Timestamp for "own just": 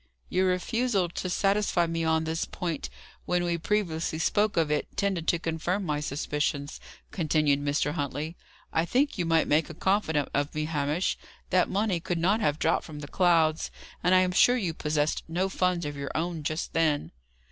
16.15-16.73